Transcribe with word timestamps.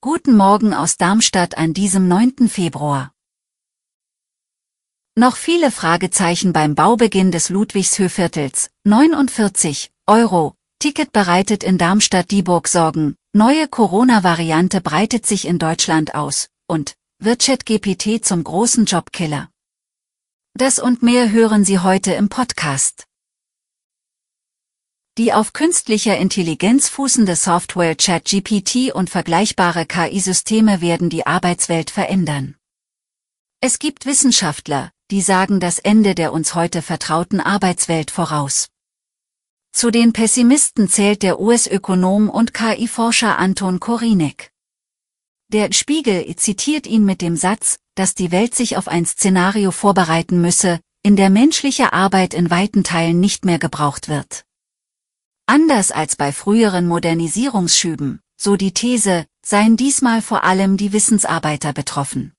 Guten 0.00 0.36
Morgen 0.36 0.72
aus 0.72 0.96
Darmstadt 0.96 1.58
an 1.58 1.74
diesem 1.74 2.06
9. 2.06 2.48
Februar. 2.48 3.12
Noch 5.16 5.34
viele 5.34 5.72
Fragezeichen 5.72 6.52
beim 6.52 6.76
Baubeginn 6.76 7.32
des 7.32 7.48
Ludwigshöhviertels. 7.48 8.70
49 8.84 9.90
Euro. 10.06 10.54
Ticket 10.78 11.12
bereitet 11.12 11.64
in 11.64 11.76
Darmstadt-Dieburg 11.76 12.68
Sorgen. 12.68 13.16
Neue 13.32 13.66
Corona-Variante 13.66 14.80
breitet 14.80 15.26
sich 15.26 15.44
in 15.44 15.58
Deutschland 15.58 16.14
aus. 16.14 16.48
Und 16.68 16.94
wird 17.18 17.42
ChatGPT 17.42 18.24
zum 18.24 18.44
großen 18.44 18.84
Jobkiller. 18.84 19.50
Das 20.54 20.78
und 20.78 21.02
mehr 21.02 21.32
hören 21.32 21.64
Sie 21.64 21.80
heute 21.80 22.12
im 22.12 22.28
Podcast. 22.28 23.08
Die 25.20 25.34
auf 25.34 25.52
künstlicher 25.52 26.16
Intelligenz 26.16 26.88
fußende 26.88 27.36
Software 27.36 27.94
ChatGPT 27.94 28.94
und 28.94 29.10
vergleichbare 29.10 29.84
KI-Systeme 29.84 30.80
werden 30.80 31.10
die 31.10 31.26
Arbeitswelt 31.26 31.90
verändern. 31.90 32.56
Es 33.60 33.78
gibt 33.78 34.06
Wissenschaftler, 34.06 34.92
die 35.10 35.20
sagen 35.20 35.60
das 35.60 35.78
Ende 35.78 36.14
der 36.14 36.32
uns 36.32 36.54
heute 36.54 36.80
vertrauten 36.80 37.38
Arbeitswelt 37.38 38.10
voraus. 38.10 38.68
Zu 39.72 39.90
den 39.90 40.14
Pessimisten 40.14 40.88
zählt 40.88 41.22
der 41.22 41.38
US-Ökonom 41.38 42.30
und 42.30 42.54
KI-Forscher 42.54 43.38
Anton 43.38 43.78
Korinek. 43.78 44.52
Der 45.52 45.70
Spiegel 45.74 46.34
zitiert 46.36 46.86
ihn 46.86 47.04
mit 47.04 47.20
dem 47.20 47.36
Satz, 47.36 47.78
dass 47.94 48.14
die 48.14 48.32
Welt 48.32 48.54
sich 48.54 48.78
auf 48.78 48.88
ein 48.88 49.04
Szenario 49.04 49.70
vorbereiten 49.70 50.40
müsse, 50.40 50.80
in 51.02 51.16
der 51.16 51.28
menschliche 51.28 51.92
Arbeit 51.92 52.32
in 52.32 52.48
weiten 52.48 52.84
Teilen 52.84 53.20
nicht 53.20 53.44
mehr 53.44 53.58
gebraucht 53.58 54.08
wird. 54.08 54.46
Anders 55.52 55.90
als 55.90 56.14
bei 56.14 56.30
früheren 56.30 56.86
Modernisierungsschüben, 56.86 58.20
so 58.40 58.54
die 58.54 58.72
These, 58.72 59.26
seien 59.44 59.76
diesmal 59.76 60.22
vor 60.22 60.44
allem 60.44 60.76
die 60.76 60.92
Wissensarbeiter 60.92 61.72
betroffen. 61.72 62.34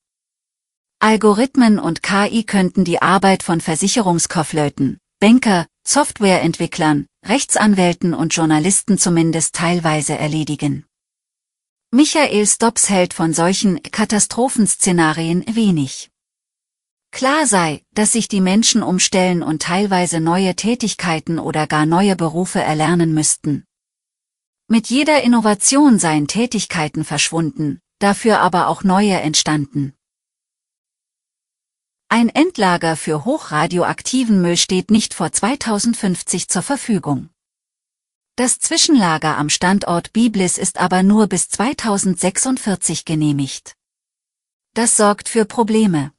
Algorithmen 0.99 1.77
und 1.77 2.03
KI 2.03 2.45
könnten 2.45 2.85
die 2.85 3.01
Arbeit 3.01 3.43
von 3.43 3.59
Versicherungskaufleuten, 3.59 4.97
Banker, 5.19 5.67
Softwareentwicklern, 5.85 7.05
Rechtsanwälten 7.25 8.13
und 8.13 8.33
Journalisten 8.33 8.97
zumindest 8.97 9.55
teilweise 9.55 10.17
erledigen. 10.17 10.85
Michael 11.91 12.47
Stops 12.47 12.89
hält 12.89 13.13
von 13.13 13.33
solchen 13.33 13.83
Katastrophenszenarien 13.83 15.43
wenig. 15.53 16.11
Klar 17.11 17.45
sei, 17.45 17.83
dass 17.93 18.13
sich 18.13 18.29
die 18.29 18.41
Menschen 18.41 18.81
umstellen 18.81 19.43
und 19.43 19.61
teilweise 19.61 20.19
neue 20.21 20.55
Tätigkeiten 20.55 21.39
oder 21.39 21.67
gar 21.67 21.85
neue 21.85 22.15
Berufe 22.15 22.61
erlernen 22.61 23.13
müssten. 23.13 23.65
Mit 24.67 24.87
jeder 24.87 25.21
Innovation 25.21 25.99
seien 25.99 26.27
Tätigkeiten 26.27 27.03
verschwunden, 27.03 27.81
dafür 27.99 28.39
aber 28.39 28.67
auch 28.67 28.83
neue 28.83 29.19
entstanden. 29.19 29.93
Ein 32.07 32.29
Endlager 32.29 32.95
für 32.95 33.25
hochradioaktiven 33.25 34.41
Müll 34.41 34.57
steht 34.57 34.89
nicht 34.91 35.13
vor 35.13 35.31
2050 35.31 36.47
zur 36.47 36.61
Verfügung. 36.61 37.29
Das 38.37 38.59
Zwischenlager 38.59 39.37
am 39.37 39.49
Standort 39.49 40.13
Biblis 40.13 40.57
ist 40.57 40.77
aber 40.77 41.03
nur 41.03 41.27
bis 41.27 41.49
2046 41.49 43.03
genehmigt. 43.03 43.75
Das 44.73 44.95
sorgt 44.95 45.27
für 45.27 45.43
Probleme. 45.43 46.13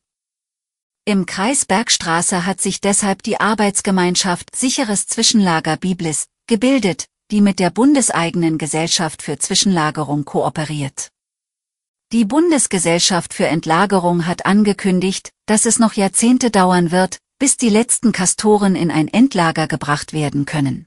Im 1.04 1.26
Kreis 1.26 1.64
Bergstraße 1.64 2.46
hat 2.46 2.60
sich 2.60 2.80
deshalb 2.80 3.24
die 3.24 3.40
Arbeitsgemeinschaft 3.40 4.54
Sicheres 4.54 5.08
Zwischenlager 5.08 5.76
Biblis 5.76 6.28
gebildet, 6.46 7.06
die 7.32 7.40
mit 7.40 7.58
der 7.58 7.70
bundeseigenen 7.70 8.56
Gesellschaft 8.56 9.20
für 9.20 9.36
Zwischenlagerung 9.36 10.24
kooperiert. 10.24 11.08
Die 12.12 12.24
Bundesgesellschaft 12.24 13.34
für 13.34 13.48
Entlagerung 13.48 14.28
hat 14.28 14.46
angekündigt, 14.46 15.30
dass 15.46 15.66
es 15.66 15.80
noch 15.80 15.94
Jahrzehnte 15.94 16.52
dauern 16.52 16.92
wird, 16.92 17.18
bis 17.40 17.56
die 17.56 17.70
letzten 17.70 18.12
Kastoren 18.12 18.76
in 18.76 18.92
ein 18.92 19.08
Endlager 19.08 19.66
gebracht 19.66 20.12
werden 20.12 20.46
können. 20.46 20.86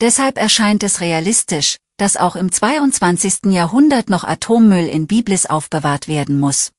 Deshalb 0.00 0.38
erscheint 0.38 0.84
es 0.84 1.00
realistisch, 1.00 1.78
dass 1.96 2.16
auch 2.16 2.36
im 2.36 2.52
22. 2.52 3.46
Jahrhundert 3.46 4.08
noch 4.08 4.22
Atommüll 4.22 4.86
in 4.86 5.08
Biblis 5.08 5.46
aufbewahrt 5.46 6.06
werden 6.06 6.38
muss. 6.38 6.70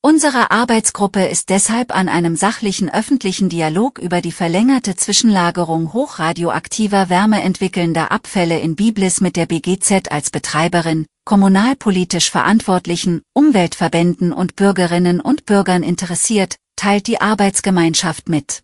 Unsere 0.00 0.52
Arbeitsgruppe 0.52 1.26
ist 1.26 1.48
deshalb 1.48 1.92
an 1.92 2.08
einem 2.08 2.36
sachlichen 2.36 2.88
öffentlichen 2.88 3.48
Dialog 3.48 3.98
über 3.98 4.20
die 4.20 4.30
verlängerte 4.30 4.94
Zwischenlagerung 4.94 5.92
hochradioaktiver 5.92 7.08
wärmeentwickelnder 7.08 8.12
Abfälle 8.12 8.60
in 8.60 8.76
Biblis 8.76 9.20
mit 9.20 9.34
der 9.34 9.46
BGZ 9.46 10.12
als 10.12 10.30
Betreiberin, 10.30 11.06
kommunalpolitisch 11.24 12.30
Verantwortlichen, 12.30 13.22
Umweltverbänden 13.34 14.32
und 14.32 14.54
Bürgerinnen 14.54 15.20
und 15.20 15.46
Bürgern 15.46 15.82
interessiert, 15.82 16.54
teilt 16.76 17.08
die 17.08 17.20
Arbeitsgemeinschaft 17.20 18.28
mit. 18.28 18.62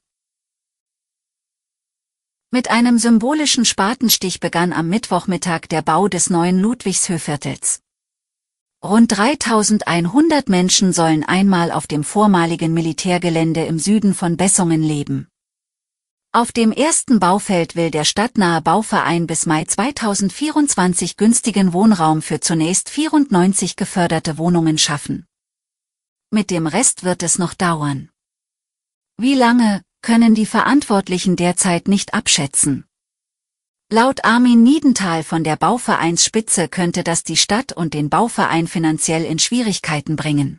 Mit 2.52 2.70
einem 2.70 2.98
symbolischen 2.98 3.64
Spatenstich 3.64 4.38
begann 4.38 4.72
am 4.72 4.88
Mittwochmittag 4.88 5.62
der 5.68 5.82
Bau 5.82 6.06
des 6.06 6.30
neuen 6.30 6.60
Ludwigshöhviertels. 6.60 7.83
Rund 8.84 9.16
3100 9.16 10.50
Menschen 10.50 10.92
sollen 10.92 11.24
einmal 11.24 11.72
auf 11.72 11.86
dem 11.86 12.04
vormaligen 12.04 12.74
Militärgelände 12.74 13.64
im 13.64 13.78
Süden 13.78 14.12
von 14.12 14.36
Bessungen 14.36 14.82
leben. 14.82 15.28
Auf 16.32 16.52
dem 16.52 16.70
ersten 16.70 17.18
Baufeld 17.18 17.76
will 17.76 17.90
der 17.90 18.04
stadtnahe 18.04 18.60
Bauverein 18.60 19.26
bis 19.26 19.46
Mai 19.46 19.64
2024 19.64 21.16
günstigen 21.16 21.72
Wohnraum 21.72 22.20
für 22.20 22.40
zunächst 22.40 22.90
94 22.90 23.76
geförderte 23.76 24.36
Wohnungen 24.36 24.76
schaffen. 24.76 25.24
Mit 26.30 26.50
dem 26.50 26.66
Rest 26.66 27.04
wird 27.04 27.22
es 27.22 27.38
noch 27.38 27.54
dauern. 27.54 28.10
Wie 29.16 29.34
lange, 29.34 29.80
können 30.02 30.34
die 30.34 30.44
Verantwortlichen 30.44 31.36
derzeit 31.36 31.88
nicht 31.88 32.12
abschätzen. 32.12 32.84
Laut 33.94 34.24
Armin 34.24 34.64
Niedenthal 34.64 35.22
von 35.22 35.44
der 35.44 35.54
Bauvereinsspitze 35.54 36.66
könnte 36.66 37.04
das 37.04 37.22
die 37.22 37.36
Stadt 37.36 37.70
und 37.70 37.94
den 37.94 38.10
Bauverein 38.10 38.66
finanziell 38.66 39.24
in 39.24 39.38
Schwierigkeiten 39.38 40.16
bringen. 40.16 40.58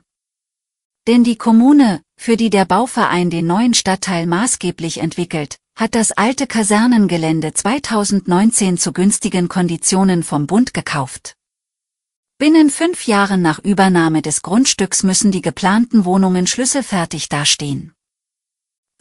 Denn 1.05 1.25
die 1.25 1.35
Kommune, 1.35 2.01
für 2.15 2.37
die 2.37 2.49
der 2.49 2.63
Bauverein 2.63 3.29
den 3.29 3.45
neuen 3.45 3.73
Stadtteil 3.73 4.25
maßgeblich 4.25 4.99
entwickelt, 4.99 5.57
hat 5.77 5.95
das 5.95 6.13
alte 6.13 6.47
Kasernengelände 6.47 7.53
2019 7.53 8.77
zu 8.77 8.93
günstigen 8.93 9.49
Konditionen 9.49 10.23
vom 10.23 10.47
Bund 10.47 10.73
gekauft. 10.73 11.35
Binnen 12.37 12.69
fünf 12.69 13.05
Jahren 13.05 13.41
nach 13.41 13.59
Übernahme 13.59 14.21
des 14.21 14.43
Grundstücks 14.43 15.03
müssen 15.03 15.33
die 15.33 15.41
geplanten 15.41 16.05
Wohnungen 16.05 16.47
schlüsselfertig 16.47 17.27
dastehen. 17.27 17.91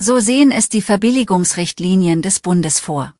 So 0.00 0.18
sehen 0.18 0.50
es 0.50 0.68
die 0.68 0.82
Verbilligungsrichtlinien 0.82 2.20
des 2.20 2.40
Bundes 2.40 2.80
vor. 2.80 3.14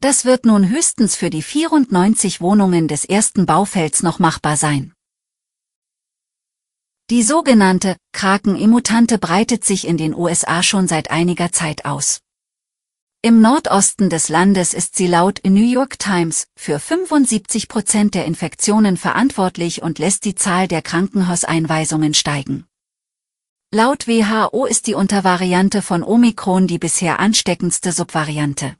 Das 0.00 0.24
wird 0.24 0.44
nun 0.44 0.68
höchstens 0.68 1.16
für 1.16 1.30
die 1.30 1.42
94 1.42 2.40
Wohnungen 2.40 2.88
des 2.88 3.04
ersten 3.04 3.46
Baufelds 3.46 4.02
noch 4.02 4.18
machbar 4.18 4.56
sein. 4.56 4.92
Die 7.10 7.22
sogenannte 7.22 7.96
Kraken-Immutante 8.12 9.18
breitet 9.18 9.64
sich 9.64 9.86
in 9.86 9.96
den 9.96 10.14
USA 10.14 10.62
schon 10.62 10.88
seit 10.88 11.10
einiger 11.10 11.52
Zeit 11.52 11.84
aus. 11.84 12.20
Im 13.20 13.40
Nordosten 13.40 14.10
des 14.10 14.28
Landes 14.28 14.74
ist 14.74 14.96
sie 14.96 15.06
laut 15.06 15.40
New 15.44 15.64
York 15.64 15.98
Times 15.98 16.46
für 16.56 16.78
75 16.78 17.68
Prozent 17.68 18.14
der 18.14 18.26
Infektionen 18.26 18.98
verantwortlich 18.98 19.82
und 19.82 19.98
lässt 19.98 20.26
die 20.26 20.34
Zahl 20.34 20.68
der 20.68 20.82
Krankenhauseinweisungen 20.82 22.12
steigen. 22.12 22.66
Laut 23.70 24.06
WHO 24.06 24.66
ist 24.66 24.86
die 24.86 24.94
Untervariante 24.94 25.82
von 25.82 26.02
Omikron 26.02 26.66
die 26.66 26.78
bisher 26.78 27.18
ansteckendste 27.18 27.92
Subvariante. 27.92 28.76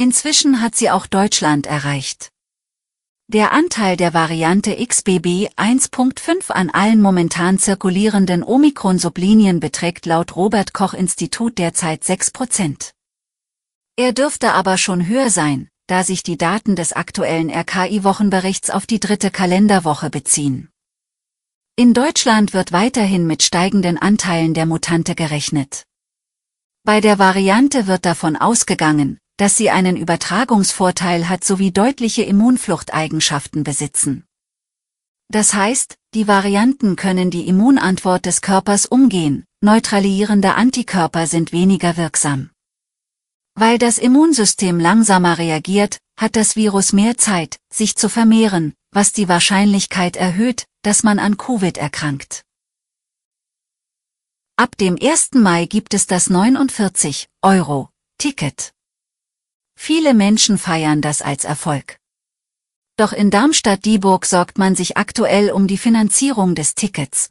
Inzwischen 0.00 0.62
hat 0.62 0.76
sie 0.76 0.90
auch 0.90 1.06
Deutschland 1.06 1.66
erreicht. 1.66 2.30
Der 3.26 3.52
Anteil 3.52 3.96
der 3.96 4.14
Variante 4.14 4.76
XBB 4.76 5.50
1.5 5.56 6.52
an 6.52 6.70
allen 6.70 7.02
momentan 7.02 7.58
zirkulierenden 7.58 8.44
Omikron-Sublinien 8.44 9.58
beträgt 9.58 10.06
laut 10.06 10.36
Robert 10.36 10.72
Koch 10.72 10.94
Institut 10.94 11.58
derzeit 11.58 12.04
6% 12.04 12.92
Er 13.96 14.12
dürfte 14.12 14.52
aber 14.52 14.78
schon 14.78 15.08
höher 15.08 15.30
sein, 15.30 15.68
da 15.88 16.04
sich 16.04 16.22
die 16.22 16.38
Daten 16.38 16.76
des 16.76 16.92
aktuellen 16.92 17.50
RKI-Wochenberichts 17.50 18.70
auf 18.70 18.86
die 18.86 19.00
dritte 19.00 19.32
Kalenderwoche 19.32 20.10
beziehen. 20.10 20.70
In 21.74 21.92
Deutschland 21.92 22.54
wird 22.54 22.70
weiterhin 22.70 23.26
mit 23.26 23.42
steigenden 23.42 23.98
Anteilen 23.98 24.54
der 24.54 24.66
Mutante 24.66 25.16
gerechnet. 25.16 25.82
Bei 26.84 27.00
der 27.00 27.18
Variante 27.18 27.88
wird 27.88 28.06
davon 28.06 28.36
ausgegangen, 28.36 29.18
dass 29.38 29.56
sie 29.56 29.70
einen 29.70 29.96
Übertragungsvorteil 29.96 31.28
hat 31.28 31.44
sowie 31.44 31.70
deutliche 31.70 32.24
Immunfluchteigenschaften 32.24 33.64
besitzen. 33.64 34.24
Das 35.30 35.54
heißt, 35.54 35.96
die 36.14 36.26
Varianten 36.26 36.96
können 36.96 37.30
die 37.30 37.48
Immunantwort 37.48 38.26
des 38.26 38.40
Körpers 38.40 38.84
umgehen, 38.84 39.44
neutralisierende 39.60 40.54
Antikörper 40.54 41.26
sind 41.26 41.52
weniger 41.52 41.96
wirksam. 41.96 42.50
Weil 43.54 43.78
das 43.78 43.98
Immunsystem 43.98 44.80
langsamer 44.80 45.38
reagiert, 45.38 45.98
hat 46.18 46.34
das 46.34 46.56
Virus 46.56 46.92
mehr 46.92 47.16
Zeit, 47.16 47.58
sich 47.72 47.94
zu 47.94 48.08
vermehren, 48.08 48.74
was 48.90 49.12
die 49.12 49.28
Wahrscheinlichkeit 49.28 50.16
erhöht, 50.16 50.66
dass 50.82 51.02
man 51.02 51.18
an 51.18 51.36
Covid 51.36 51.78
erkrankt. 51.78 52.42
Ab 54.56 54.76
dem 54.78 54.96
1. 55.00 55.34
Mai 55.34 55.66
gibt 55.66 55.94
es 55.94 56.08
das 56.08 56.28
49 56.30 57.28
Euro 57.42 57.90
Ticket. 58.18 58.72
Viele 59.80 60.12
Menschen 60.12 60.58
feiern 60.58 61.00
das 61.00 61.22
als 61.22 61.44
Erfolg. 61.44 61.98
Doch 62.96 63.12
in 63.12 63.30
Darmstadt-Dieburg 63.30 64.26
sorgt 64.26 64.58
man 64.58 64.74
sich 64.74 64.98
aktuell 64.98 65.50
um 65.50 65.66
die 65.66 65.78
Finanzierung 65.78 66.54
des 66.54 66.74
Tickets. 66.74 67.30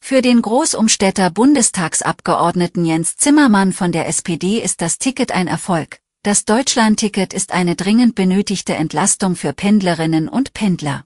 Für 0.00 0.20
den 0.20 0.42
Großumstädter 0.42 1.30
Bundestagsabgeordneten 1.30 2.84
Jens 2.84 3.16
Zimmermann 3.16 3.72
von 3.72 3.90
der 3.92 4.06
SPD 4.08 4.60
ist 4.60 4.82
das 4.82 4.98
Ticket 4.98 5.32
ein 5.32 5.46
Erfolg. 5.46 6.00
Das 6.24 6.44
Deutschlandticket 6.44 7.32
ist 7.32 7.52
eine 7.52 7.74
dringend 7.74 8.16
benötigte 8.16 8.74
Entlastung 8.74 9.34
für 9.34 9.54
Pendlerinnen 9.54 10.28
und 10.28 10.52
Pendler. 10.52 11.04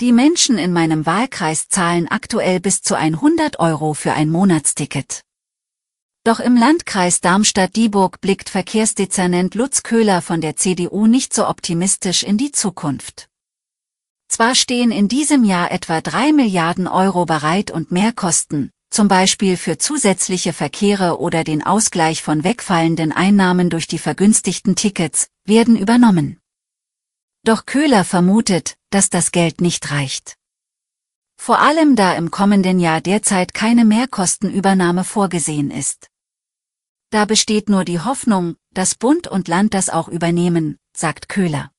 Die 0.00 0.12
Menschen 0.12 0.58
in 0.58 0.72
meinem 0.72 1.06
Wahlkreis 1.06 1.68
zahlen 1.68 2.08
aktuell 2.08 2.60
bis 2.60 2.82
zu 2.82 2.96
100 2.96 3.58
Euro 3.58 3.92
für 3.94 4.12
ein 4.14 4.30
Monatsticket. 4.30 5.22
Doch 6.26 6.40
im 6.40 6.56
Landkreis 6.56 7.20
Darmstadt-Dieburg 7.20 8.22
blickt 8.22 8.48
Verkehrsdezernent 8.48 9.54
Lutz 9.54 9.82
Köhler 9.82 10.22
von 10.22 10.40
der 10.40 10.56
CDU 10.56 11.06
nicht 11.06 11.34
so 11.34 11.46
optimistisch 11.46 12.22
in 12.22 12.38
die 12.38 12.50
Zukunft. 12.50 13.28
Zwar 14.28 14.54
stehen 14.54 14.90
in 14.90 15.06
diesem 15.06 15.44
Jahr 15.44 15.70
etwa 15.70 16.00
3 16.00 16.32
Milliarden 16.32 16.88
Euro 16.88 17.26
bereit 17.26 17.70
und 17.70 17.92
Mehrkosten, 17.92 18.70
zum 18.88 19.06
Beispiel 19.06 19.58
für 19.58 19.76
zusätzliche 19.76 20.54
Verkehre 20.54 21.20
oder 21.20 21.44
den 21.44 21.62
Ausgleich 21.62 22.22
von 22.22 22.42
wegfallenden 22.42 23.12
Einnahmen 23.12 23.68
durch 23.68 23.86
die 23.86 23.98
vergünstigten 23.98 24.76
Tickets, 24.76 25.28
werden 25.44 25.76
übernommen. 25.76 26.40
Doch 27.44 27.66
Köhler 27.66 28.02
vermutet, 28.02 28.76
dass 28.88 29.10
das 29.10 29.30
Geld 29.30 29.60
nicht 29.60 29.90
reicht. 29.90 30.36
Vor 31.36 31.58
allem 31.58 31.96
da 31.96 32.14
im 32.14 32.30
kommenden 32.30 32.80
Jahr 32.80 33.02
derzeit 33.02 33.52
keine 33.52 33.84
Mehrkostenübernahme 33.84 35.04
vorgesehen 35.04 35.70
ist. 35.70 36.08
Da 37.14 37.24
besteht 37.26 37.68
nur 37.68 37.84
die 37.84 38.00
Hoffnung, 38.00 38.56
dass 38.72 38.96
Bund 38.96 39.28
und 39.28 39.46
Land 39.46 39.72
das 39.72 39.88
auch 39.88 40.08
übernehmen, 40.08 40.78
sagt 40.96 41.28
Köhler. 41.28 41.70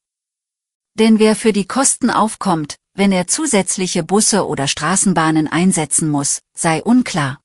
Denn 0.98 1.20
wer 1.20 1.36
für 1.36 1.52
die 1.52 1.68
Kosten 1.68 2.10
aufkommt, 2.10 2.78
wenn 2.94 3.12
er 3.12 3.28
zusätzliche 3.28 4.02
Busse 4.02 4.48
oder 4.48 4.70
Straßenbahnen 4.70 5.50
einsetzen 5.50 6.10
muss, 6.10 6.40
sei 6.54 6.82
unklar. 6.82 7.42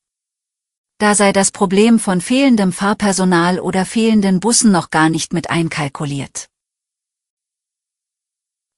Da 0.99 1.17
sei 1.17 1.33
das 1.33 1.51
Problem 1.51 1.99
von 1.99 2.21
fehlendem 2.21 2.73
Fahrpersonal 2.73 3.59
oder 3.59 3.85
fehlenden 3.85 4.39
Bussen 4.39 4.71
noch 4.71 4.91
gar 4.91 5.09
nicht 5.09 5.33
mit 5.33 5.51
einkalkuliert. 5.51 6.47